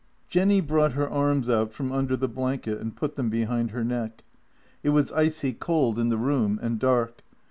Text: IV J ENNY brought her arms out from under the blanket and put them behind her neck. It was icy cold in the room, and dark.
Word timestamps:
IV 0.25 0.29
J 0.31 0.41
ENNY 0.41 0.61
brought 0.61 0.93
her 0.93 1.07
arms 1.07 1.47
out 1.47 1.71
from 1.73 1.91
under 1.91 2.17
the 2.17 2.27
blanket 2.27 2.81
and 2.81 2.95
put 2.95 3.15
them 3.17 3.29
behind 3.29 3.69
her 3.69 3.83
neck. 3.83 4.23
It 4.81 4.89
was 4.89 5.11
icy 5.11 5.53
cold 5.53 5.99
in 5.99 6.09
the 6.09 6.17
room, 6.17 6.59
and 6.59 6.79
dark. 6.79 7.21